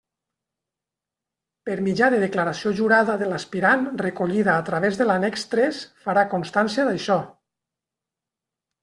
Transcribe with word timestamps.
Per 1.69 1.75
mitjà 1.87 2.07
de 2.13 2.21
declaració 2.23 2.71
jurada 2.79 3.17
de 3.23 3.27
l'aspirant 3.33 3.85
recollida 4.05 4.55
a 4.55 4.63
través 4.71 4.97
de 5.03 5.07
l'annex 5.11 5.45
tres, 5.53 5.83
farà 6.07 6.25
constància 6.33 6.87
d'això. 6.89 7.19